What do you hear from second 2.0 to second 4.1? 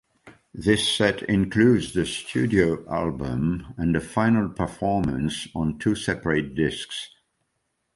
studio album and the